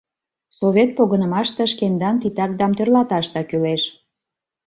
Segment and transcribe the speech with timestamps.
[0.59, 3.83] Совет погынымаште шкендан титакдам тӧрлаташда кӱлеш.